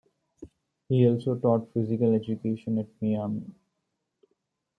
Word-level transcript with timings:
He 0.89 1.07
also 1.07 1.35
taught 1.37 1.71
physical 1.75 2.15
education 2.15 2.79
at 2.79 2.87
Miami. 2.99 3.45